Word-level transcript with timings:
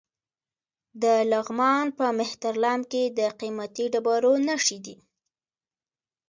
د 1.03 1.05
لغمان 1.31 1.85
په 1.97 2.05
مهترلام 2.19 2.81
کې 2.91 3.03
د 3.17 3.19
قیمتي 3.39 3.85
ډبرو 3.93 4.33
نښې 4.47 4.77
دي. 4.85 4.97